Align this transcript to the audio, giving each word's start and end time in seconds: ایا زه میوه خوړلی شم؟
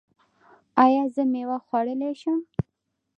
ایا 0.83 1.03
زه 1.13 1.21
میوه 1.31 1.57
خوړلی 1.65 2.11
شم؟ 2.21 2.39